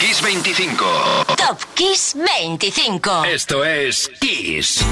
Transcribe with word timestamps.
Kiss 0.00 0.22
25. 0.22 0.86
Top 1.36 1.58
Kiss 1.74 2.16
25. 2.16 3.24
Esto 3.26 3.62
es 3.62 4.10
Kiss. 4.18 4.82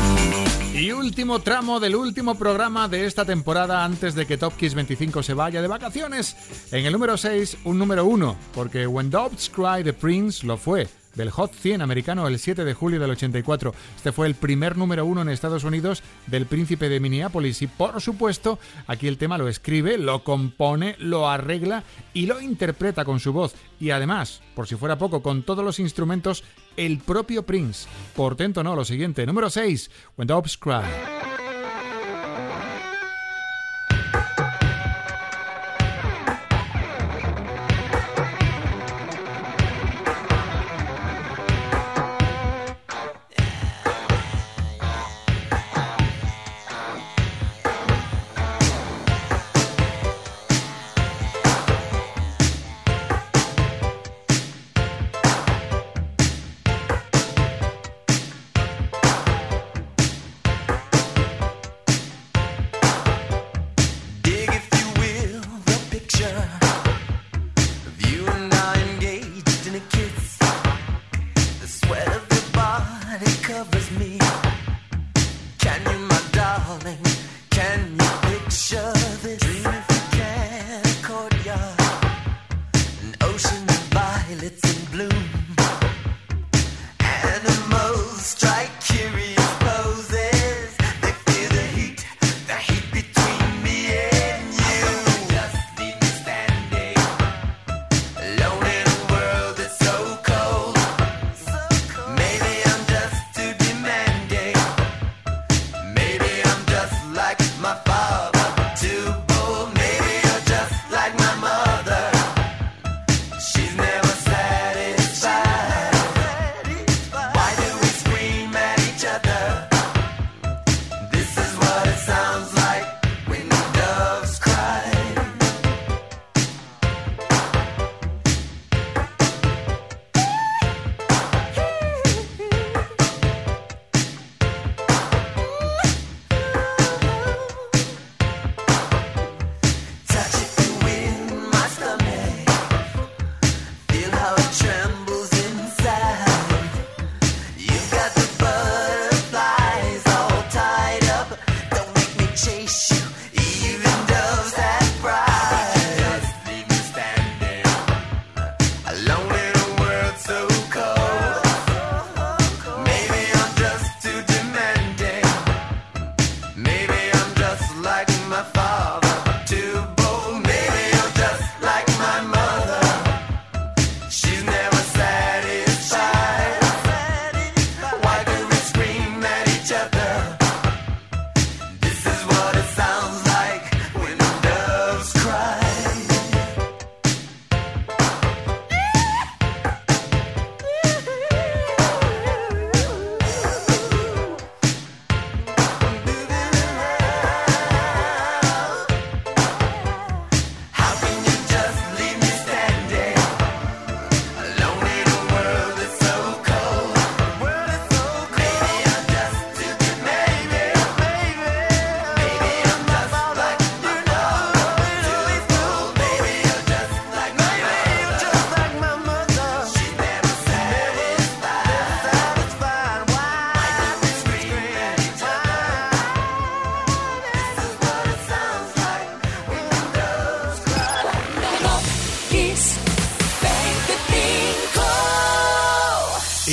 Y 0.75 0.93
último 0.93 1.41
tramo 1.41 1.81
del 1.81 1.97
último 1.97 2.35
programa 2.35 2.89
de 2.89 3.07
esta 3.07 3.25
temporada 3.25 3.87
antes 3.87 4.15
de 4.15 4.27
que 4.27 4.37
Top 4.37 4.55
Kiss 4.59 4.75
25 4.75 5.23
se 5.23 5.33
vaya 5.33 5.63
de 5.63 5.67
vacaciones. 5.67 6.37
En 6.73 6.85
el 6.85 6.93
número 6.93 7.17
6, 7.17 7.57
un 7.65 7.79
número 7.79 8.05
1, 8.05 8.37
porque 8.53 8.87
When 8.87 9.09
Doves 9.09 9.49
Cry 9.49 9.83
the 9.83 9.95
Prince 9.95 10.47
lo 10.47 10.59
fue 10.59 10.87
del 11.19 11.31
Hot 11.31 11.53
100 11.53 11.83
americano 11.83 12.27
el 12.27 12.39
7 12.39 12.65
de 12.65 12.73
julio 12.73 12.99
del 12.99 13.11
84. 13.11 13.75
Este 13.97 14.13
fue 14.13 14.27
el 14.27 14.35
primer 14.35 14.79
número 14.79 15.05
uno 15.05 15.21
en 15.21 15.29
Estados 15.29 15.65
Unidos 15.65 16.03
del 16.27 16.47
príncipe 16.47 16.89
de 16.89 17.01
Minneapolis 17.01 17.61
y 17.61 17.67
por 17.67 18.01
supuesto 18.01 18.59
aquí 18.87 19.09
el 19.09 19.19
tema 19.19 19.37
lo 19.37 19.49
escribe, 19.49 19.99
lo 19.99 20.25
compone, 20.25 20.97
lo 20.99 21.29
arregla 21.29 21.85
y 22.15 22.25
lo 22.27 22.41
interpreta 22.41 23.05
con 23.05 23.21
su 23.21 23.35
voz 23.35 23.55
y 23.79 23.91
además, 23.91 24.41
por 24.55 24.67
si 24.67 24.77
fuera 24.77 24.97
poco, 24.97 25.21
con 25.21 25.43
todos 25.43 25.65
los 25.65 25.79
instrumentos, 25.81 26.45
el 26.77 26.99
propio 26.99 27.45
Prince. 27.45 27.89
Portento 28.15 28.63
no, 28.63 28.75
lo 28.75 28.85
siguiente, 28.85 29.27
número 29.27 29.51
6, 29.51 29.91
When 30.17 30.29
Doves 30.29 30.57
Cry. 30.57 31.48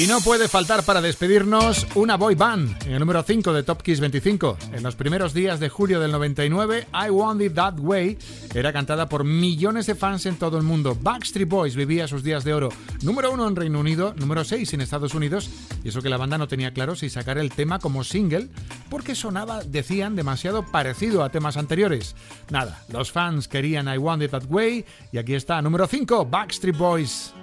No 0.08 0.20
puede 0.20 0.50
faltar 0.50 0.84
para 0.84 1.00
despedirnos 1.00 1.88
una 1.96 2.18
boy 2.18 2.36
band 2.36 2.84
en 2.86 2.92
el 2.92 3.00
número 3.00 3.24
5 3.24 3.54
de 3.54 3.64
Top 3.64 3.82
Kiss 3.82 4.02
25. 4.02 4.58
En 4.74 4.84
los 4.84 4.96
primeros 4.96 5.34
días 5.34 5.60
de 5.62 5.70
julio 5.70 6.02
del 6.02 6.12
99, 6.12 6.88
I 6.94 7.10
Want 7.10 7.42
It 7.42 7.54
That 7.54 7.80
Way 7.80 8.18
era 8.54 8.74
cantada 8.74 9.08
por 9.08 9.24
millones 9.24 9.86
de 9.86 9.96
fans 9.96 10.26
en 10.26 10.36
todo 10.36 10.58
el 10.58 10.64
mundo. 10.64 10.98
Backstreet 11.02 11.48
Boys 11.48 11.76
vivía 11.78 12.10
sus 12.10 12.24
días 12.24 12.44
de 12.44 12.54
oro. 12.54 12.70
Número 13.04 13.32
1 13.32 13.48
en 13.48 13.56
Reino 13.56 13.80
Unido, 13.80 14.14
número 14.18 14.44
6 14.44 14.74
en 14.74 14.82
Estados 14.82 15.14
Unidos, 15.14 15.50
y 15.84 15.90
eso 15.90 16.02
que 16.02 16.10
la 16.10 16.18
banda 16.18 16.38
no 16.38 16.50
tenía 16.50 16.74
claro 16.74 16.96
si 16.96 17.10
sacar 17.10 17.38
el 17.38 17.52
tema 17.52 17.80
como 17.80 18.04
single, 18.04 18.50
porque 18.90 19.16
sonaba, 19.16 19.64
decían, 19.64 20.16
demasiado 20.16 20.66
parecido 20.66 21.24
a 21.24 21.30
temas 21.30 21.56
anteriores. 21.56 22.16
Nada, 22.50 22.84
los 22.90 23.12
fans 23.14 23.48
querían 23.48 23.88
I 23.88 23.98
Want 23.98 24.24
It 24.24 24.32
That 24.32 24.46
Way, 24.50 24.86
y 25.14 25.18
aquí 25.18 25.36
está, 25.36 25.62
número 25.62 25.88
5, 25.88 26.26
Backstreet 26.26 26.78
Boys. 26.78 27.35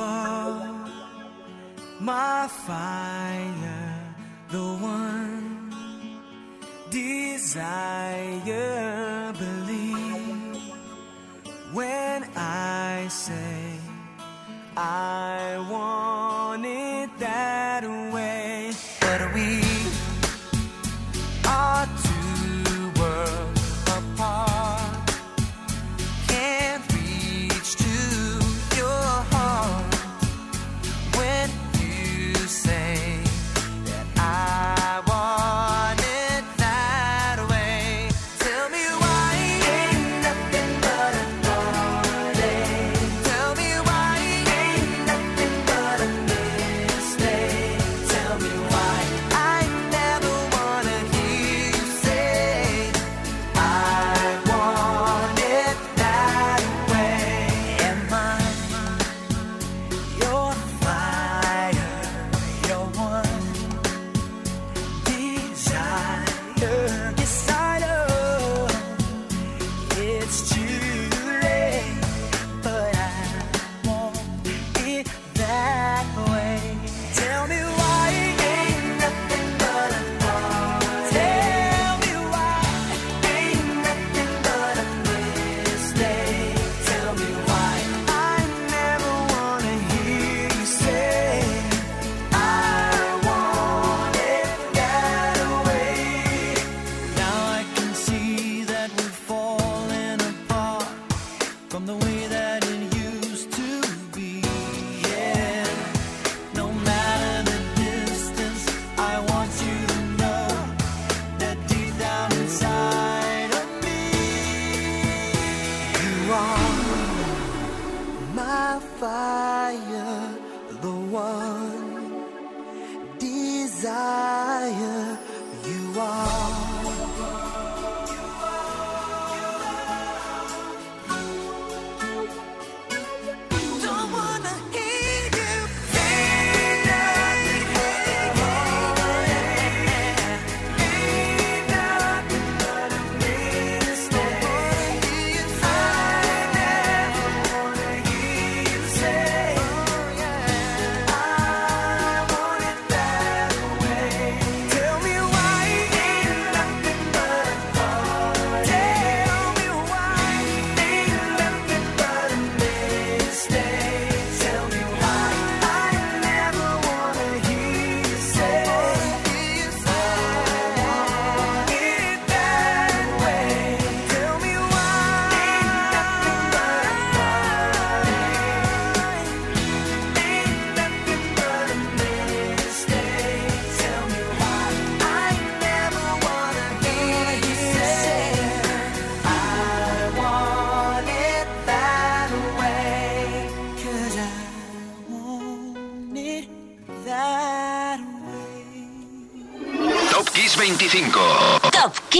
Are 0.00 0.88
my 2.00 2.48
fire, 2.66 4.14
the 4.50 4.58
one 4.58 5.72
desire. 6.90 8.54
Believe 9.38 10.56
when 11.72 12.24
I 12.36 13.06
say 13.08 13.78
I 14.76 15.66
want 15.70 15.77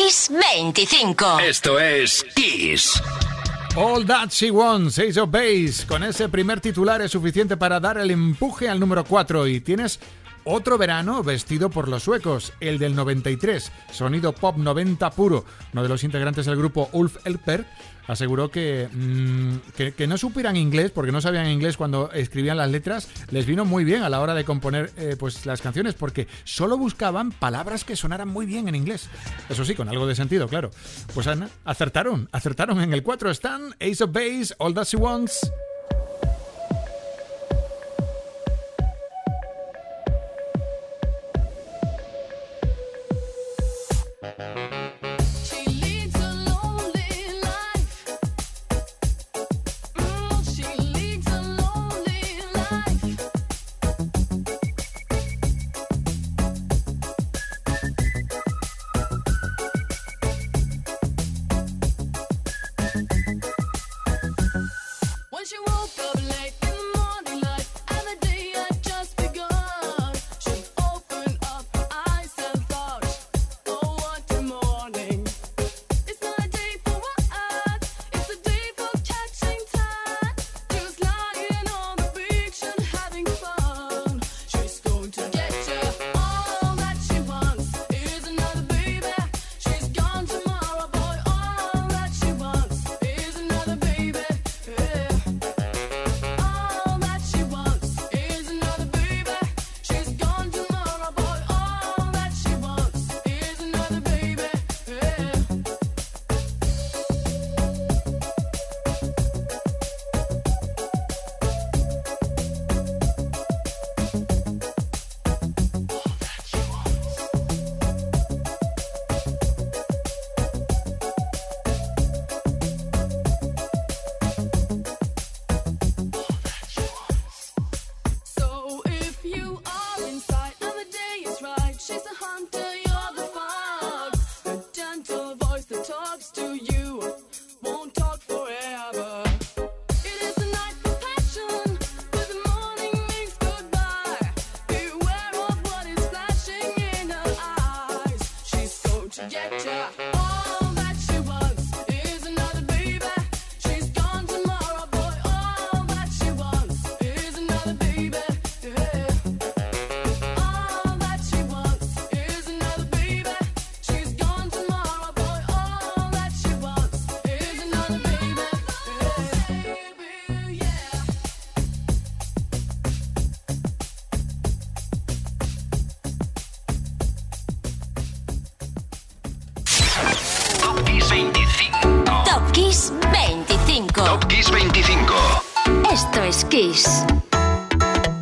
Kiss 0.00 0.30
25. 0.30 1.40
Esto 1.40 1.80
es 1.80 2.24
Kiss. 2.36 3.02
All 3.74 4.06
That 4.06 4.28
She 4.30 4.48
Wants, 4.48 4.96
Ace 5.00 5.20
of 5.20 5.28
Base. 5.28 5.84
Con 5.88 6.04
ese 6.04 6.28
primer 6.28 6.60
titular 6.60 7.02
es 7.02 7.10
suficiente 7.10 7.56
para 7.56 7.80
dar 7.80 7.98
el 7.98 8.12
empuje 8.12 8.68
al 8.68 8.78
número 8.78 9.02
4 9.02 9.48
y 9.48 9.58
tienes 9.58 9.98
otro 10.48 10.78
verano 10.78 11.22
vestido 11.22 11.70
por 11.70 11.88
los 11.88 12.02
suecos, 12.02 12.52
el 12.60 12.78
del 12.78 12.94
93, 12.96 13.70
sonido 13.92 14.32
pop 14.32 14.56
90 14.56 15.10
puro. 15.10 15.44
Uno 15.72 15.82
de 15.82 15.88
los 15.88 16.04
integrantes 16.04 16.46
del 16.46 16.56
grupo 16.56 16.88
Ulf 16.92 17.18
Elper 17.26 17.66
aseguró 18.06 18.46
mm, 18.46 19.56
que, 19.76 19.92
que, 19.92 20.06
no 20.06 20.16
supieran 20.16 20.56
inglés, 20.56 20.90
porque 20.90 21.12
no 21.12 21.20
sabían 21.20 21.48
inglés 21.48 21.76
cuando 21.76 22.10
escribían 22.12 22.56
las 22.56 22.70
letras, 22.70 23.08
les 23.30 23.44
vino 23.44 23.64
muy 23.64 23.84
bien 23.84 24.02
a 24.02 24.08
la 24.08 24.20
hora 24.20 24.34
de 24.34 24.44
componer 24.44 24.90
eh, 24.96 25.16
pues, 25.18 25.44
las 25.44 25.60
canciones, 25.60 25.94
porque 25.94 26.26
solo 26.44 26.78
buscaban 26.78 27.30
palabras 27.30 27.84
que 27.84 27.94
sonaran 27.94 28.28
muy 28.28 28.46
bien 28.46 28.68
en 28.68 28.74
inglés. 28.74 29.08
Eso 29.50 29.64
sí, 29.64 29.74
con 29.74 29.88
algo 29.88 30.06
de 30.06 30.14
sentido, 30.14 30.48
claro. 30.48 30.70
Pues 31.14 31.26
Ana, 31.26 31.50
acertaron, 31.64 32.28
acertaron 32.32 32.80
en 32.80 32.94
el 32.94 33.02
4 33.02 33.30
están 33.30 33.74
Ace 33.80 34.02
of 34.02 34.12
Base, 34.12 34.54
All 34.58 34.72
That 34.72 34.86
She 34.86 34.96
Wants. 34.96 35.50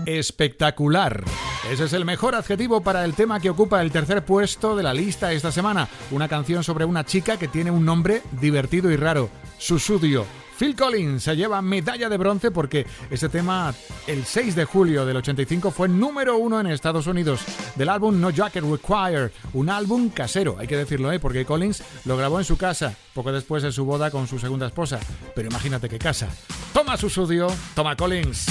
Espectacular. 0.05 1.25
Ese 1.71 1.85
es 1.85 1.93
el 1.95 2.05
mejor 2.05 2.35
adjetivo 2.35 2.83
para 2.83 3.05
el 3.05 3.15
tema 3.15 3.41
que 3.41 3.49
ocupa 3.49 3.81
el 3.81 3.91
tercer 3.91 4.25
puesto 4.25 4.77
de 4.77 4.83
la 4.83 4.93
lista 4.93 5.33
esta 5.33 5.51
semana. 5.51 5.89
Una 6.11 6.29
canción 6.29 6.63
sobre 6.63 6.85
una 6.85 7.05
chica 7.05 7.39
que 7.39 7.49
tiene 7.49 7.71
un 7.71 7.85
nombre 7.85 8.23
divertido 8.41 8.91
y 8.91 8.97
raro, 8.97 9.31
Susudio. 9.59 10.46
Phil 10.59 10.75
Collins 10.75 11.23
se 11.23 11.37
lleva 11.37 11.61
medalla 11.61 12.09
de 12.09 12.17
bronce 12.17 12.51
porque 12.51 12.87
este 13.11 13.29
tema 13.29 13.75
el 14.07 14.25
6 14.25 14.55
de 14.55 14.65
julio 14.65 15.05
del 15.05 15.19
85 15.19 15.71
fue 15.71 15.89
número 15.89 16.39
uno 16.39 16.59
en 16.59 16.67
Estados 16.69 17.07
Unidos 17.07 17.43
del 17.75 17.91
álbum 17.91 18.19
No 18.21 18.31
Jacket 18.31 18.65
Required, 18.65 19.31
un 19.53 19.69
álbum 19.69 20.09
casero, 20.09 20.57
hay 20.59 20.67
que 20.67 20.77
decirlo, 20.77 21.13
¿eh? 21.13 21.21
porque 21.21 21.45
Collins 21.45 21.83
lo 22.05 22.17
grabó 22.17 22.39
en 22.39 22.45
su 22.45 22.57
casa 22.57 22.95
poco 23.15 23.33
después 23.33 23.63
de 23.63 23.73
su 23.73 23.85
boda 23.85 24.11
con 24.11 24.27
su 24.27 24.39
segunda 24.39 24.67
esposa. 24.67 25.01
Pero 25.35 25.49
imagínate 25.49 25.89
qué 25.89 25.99
casa. 25.99 26.29
Toma 26.73 26.97
su 26.97 27.09
sudio, 27.09 27.49
toma 27.75 27.97
Collins. 27.97 28.47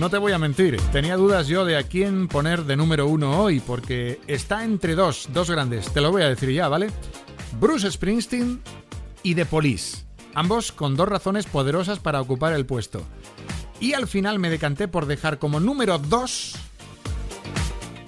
No 0.00 0.08
te 0.08 0.16
voy 0.16 0.32
a 0.32 0.38
mentir, 0.38 0.80
tenía 0.92 1.14
dudas 1.14 1.46
yo 1.46 1.66
de 1.66 1.76
a 1.76 1.82
quién 1.82 2.26
poner 2.26 2.64
de 2.64 2.74
número 2.74 3.06
uno 3.06 3.38
hoy, 3.38 3.60
porque 3.60 4.18
está 4.26 4.64
entre 4.64 4.94
dos, 4.94 5.28
dos 5.30 5.50
grandes. 5.50 5.92
Te 5.92 6.00
lo 6.00 6.10
voy 6.10 6.22
a 6.22 6.30
decir 6.30 6.50
ya, 6.50 6.68
¿vale? 6.68 6.88
Bruce 7.60 7.90
Springsteen 7.90 8.62
y 9.22 9.34
The 9.34 9.44
Police. 9.44 10.06
Ambos 10.32 10.72
con 10.72 10.96
dos 10.96 11.06
razones 11.06 11.44
poderosas 11.44 11.98
para 11.98 12.22
ocupar 12.22 12.54
el 12.54 12.64
puesto. 12.64 13.02
Y 13.78 13.92
al 13.92 14.08
final 14.08 14.38
me 14.38 14.48
decanté 14.48 14.88
por 14.88 15.04
dejar 15.04 15.38
como 15.38 15.60
número 15.60 15.98
dos 15.98 16.54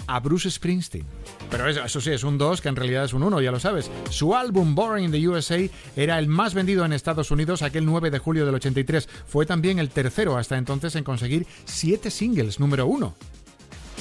a 0.07 0.19
Bruce 0.21 0.51
Springsteen. 0.51 1.05
Pero 1.53 1.69
eso, 1.69 2.01
sí, 2.01 2.11
es 2.11 2.25
un 2.25 2.39
2 2.39 2.63
que 2.63 2.71
en 2.71 2.77
realidad 2.77 3.05
es 3.05 3.13
un 3.13 3.23
1, 3.23 3.43
ya 3.43 3.53
lo 3.53 3.61
sabes. 3.61 3.91
Su 4.09 4.35
álbum 4.35 4.75
Born 4.75 5.05
in 5.05 5.13
the 5.13 5.29
USA 5.29 5.59
era 5.95 6.19
el 6.19 6.27
más 6.27 6.55
vendido 6.55 6.83
en 6.87 6.95
Estados 6.95 7.31
Unidos 7.31 7.61
aquel 7.61 7.85
9 7.85 8.11
de 8.11 8.19
julio 8.19 8.47
del 8.47 8.55
83. 8.55 9.07
Fue 9.27 9.45
también 9.45 9.79
el 9.79 9.91
tercero 9.91 10.39
hasta 10.39 10.57
entonces 10.57 10.97
en 10.97 11.05
conseguir 11.05 11.47
7 11.67 12.11
singles 12.11 12.59
número 12.59 12.87
1. 12.87 13.15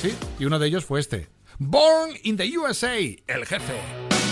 Sí, 0.02 0.14
y 0.40 0.46
uno 0.46 0.60
de 0.60 0.68
ellos 0.68 0.86
fue 0.86 1.02
este. 1.02 1.28
Born 1.60 2.14
in 2.24 2.38
the 2.38 2.58
USA, 2.58 2.98
el 2.98 3.46
jefe. 3.46 4.31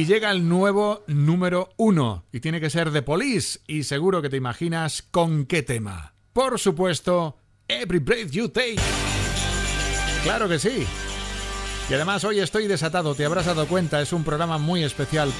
Y 0.00 0.06
llega 0.06 0.30
el 0.30 0.48
nuevo 0.48 1.04
número 1.08 1.74
uno. 1.76 2.24
Y 2.32 2.40
tiene 2.40 2.58
que 2.58 2.70
ser 2.70 2.90
de 2.90 3.02
Police. 3.02 3.58
Y 3.66 3.82
seguro 3.82 4.22
que 4.22 4.30
te 4.30 4.38
imaginas 4.38 5.02
con 5.02 5.44
qué 5.44 5.62
tema. 5.62 6.14
Por 6.32 6.58
supuesto, 6.58 7.36
Every 7.68 7.98
Breath 7.98 8.30
You 8.30 8.48
Take. 8.48 8.78
Claro 10.22 10.48
que 10.48 10.58
sí. 10.58 10.86
Y 11.90 11.92
además 11.92 12.24
hoy 12.24 12.40
estoy 12.40 12.66
desatado, 12.66 13.14
te 13.14 13.26
habrás 13.26 13.44
dado 13.44 13.66
cuenta, 13.66 14.00
es 14.00 14.14
un 14.14 14.24
programa 14.24 14.56
muy 14.56 14.84
especial. 14.84 15.30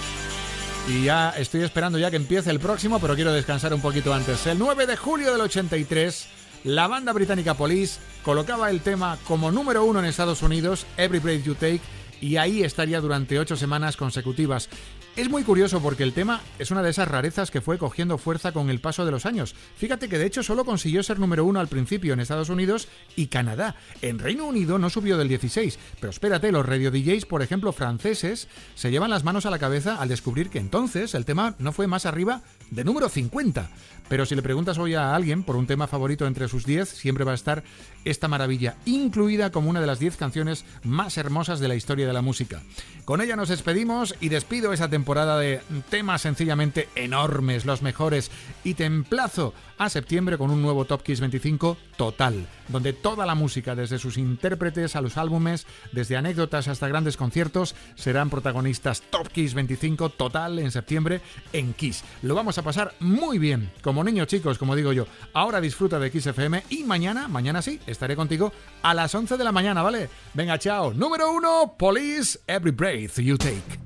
Y 0.91 1.05
ya 1.05 1.31
estoy 1.31 1.63
esperando 1.63 1.99
ya 1.99 2.11
que 2.11 2.17
empiece 2.17 2.51
el 2.51 2.61
próximo, 2.61 3.01
pero 3.01 3.15
quiero 3.15 3.33
descansar 3.33 3.73
un 3.73 3.81
poquito 3.81 4.13
antes. 4.13 4.47
El 4.47 4.59
9 4.59 4.87
de 4.87 4.97
julio 4.99 5.33
del 5.33 5.41
83, 5.41 6.29
la 6.65 6.87
banda 6.87 7.15
británica 7.15 7.55
Police 7.55 7.99
colocaba 8.23 8.69
el 8.69 8.83
tema 8.83 9.17
como 9.27 9.51
número 9.51 9.87
uno 9.87 10.01
en 10.01 10.05
Estados 10.05 10.43
Unidos, 10.43 10.85
Every 10.99 11.19
Breath 11.19 11.45
You 11.45 11.55
Take, 11.55 11.81
y 12.21 12.37
ahí 12.37 12.63
estaría 12.63 13.01
durante 13.01 13.39
ocho 13.39 13.57
semanas 13.57 13.97
consecutivas. 13.97 14.69
Es 15.17 15.29
muy 15.29 15.43
curioso 15.43 15.83
porque 15.83 16.05
el 16.05 16.13
tema 16.13 16.41
es 16.59 16.71
una 16.71 16.83
de 16.83 16.91
esas 16.91 17.09
rarezas 17.09 17.51
que 17.51 17.61
fue 17.61 17.79
cogiendo 17.79 18.17
fuerza 18.17 18.53
con 18.53 18.71
el 18.71 18.81
paso 18.81 19.05
de 19.05 19.11
los 19.11 19.27
años. 19.27 19.57
Fíjate 19.77 20.09
que 20.09 20.19
de 20.19 20.27
hecho 20.27 20.43
solo 20.43 20.65
consiguió 20.65 21.03
ser 21.03 21.19
número 21.19 21.45
uno 21.45 21.59
al 21.59 21.67
principio 21.67 22.13
en 22.13 22.21
Estados 22.21 22.49
Unidos 22.49 22.89
y 23.17 23.27
Canadá. 23.27 23.75
En 24.03 24.21
Reino 24.21 24.47
Unido 24.47 24.79
no 24.79 24.89
subió 24.89 25.19
del 25.19 25.29
16, 25.29 25.79
pero 25.99 26.11
espérate, 26.11 26.53
los 26.53 26.65
radio 26.65 26.93
DJs, 26.93 27.27
por 27.27 27.43
ejemplo, 27.43 27.73
franceses, 27.73 28.49
se 28.77 28.91
llevan 28.91 29.11
las 29.11 29.25
manos 29.25 29.47
a 29.47 29.51
la 29.51 29.59
cabeza 29.59 29.97
al 29.97 30.09
descubrir 30.09 30.49
que 30.49 30.59
entonces 30.59 31.15
el 31.15 31.25
tema 31.25 31.57
no 31.59 31.73
fue 31.73 31.89
más 31.89 32.07
arriba 32.07 32.43
de 32.71 32.85
número 32.85 33.09
50. 33.09 33.69
Pero 34.09 34.27
si 34.27 34.35
le 34.35 34.43
preguntas 34.43 34.79
hoy 34.79 34.95
a 34.95 35.15
alguien 35.15 35.43
por 35.43 35.57
un 35.57 35.67
tema 35.67 35.87
favorito 35.87 36.27
entre 36.27 36.49
sus 36.49 36.65
10, 36.65 36.89
siempre 36.89 37.25
va 37.25 37.33
a 37.33 37.37
estar 37.37 37.63
esta 38.05 38.29
maravilla, 38.29 38.77
incluida 38.85 39.51
como 39.51 39.71
una 39.71 39.81
de 39.81 39.87
las 39.87 39.99
10 39.99 40.17
canciones 40.17 40.65
más 40.83 41.19
hermosas 41.19 41.61
de 41.61 41.69
la 41.69 41.75
historia 41.75 42.07
de 42.07 42.13
la 42.13 42.23
música. 42.23 42.63
Con 43.05 43.21
ella 43.21 43.37
nos 43.37 43.49
despedimos 43.49 44.15
y 44.21 44.29
despido 44.29 44.73
esa 44.73 44.89
temporada 44.89 45.39
de 45.39 45.61
temas 45.89 46.23
sencillamente 46.23 46.89
enormes, 46.95 47.65
los 47.65 47.83
mejores, 47.83 48.31
y 48.63 48.75
te 48.75 48.85
emplazo 48.85 49.53
a 49.79 49.89
septiembre 49.89 50.39
con 50.39 50.51
un 50.51 50.63
nuevo 50.63 50.85
Top 50.85 51.03
Kiss 51.03 51.21
25 51.21 51.77
total, 51.97 52.47
donde 52.69 52.93
toda 52.93 53.27
la 53.27 53.35
música, 53.35 53.75
desde 53.75 53.99
sus 53.99 54.19
intérpretes 54.19 54.95
a 54.95 55.01
los 55.01 55.17
álbumes, 55.17 55.67
desde 55.91 56.17
anécdotas 56.17 56.69
hasta 56.69 56.87
grandes 56.87 57.17
conciertos, 57.17 57.75
serán 57.95 58.31
protagonistas 58.31 59.03
Top 59.11 59.29
Kiss 59.29 59.55
25 59.55 60.11
total 60.11 60.59
en 60.59 60.71
septiembre 60.71 61.21
en 61.53 61.73
Kiss. 61.73 62.05
Lo 62.23 62.35
vamos 62.35 62.59
a 62.59 62.63
pasar 62.63 62.95
muy 63.01 63.39
bien, 63.39 63.73
como 63.83 64.05
niños 64.05 64.29
chicos, 64.29 64.59
como 64.59 64.77
digo 64.77 64.93
yo. 64.93 65.07
Ahora 65.33 65.61
disfruta 65.61 65.99
de 65.99 66.11
Kiss 66.11 66.27
FM 66.27 66.63
y 66.69 66.85
mañana, 66.85 67.27
mañana 67.27 67.63
sí, 67.63 67.81
estaré 67.91 68.17
contigo 68.17 68.53
a 68.83 68.95
las 68.95 69.15
11 69.15 69.37
de 69.37 69.45
la 69.45 69.53
mañana, 69.53 69.83
¿vale? 69.83 70.09
Venga, 70.35 70.59
chao. 70.59 70.93
Número 70.95 71.31
uno, 71.31 71.75
Police, 71.79 72.39
Every 72.47 72.73
Breath 72.73 73.19
You 73.19 73.37
Take. 73.37 73.81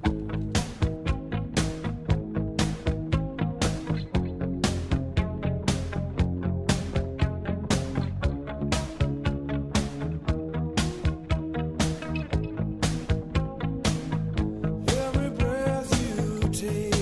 Since 16.54 16.93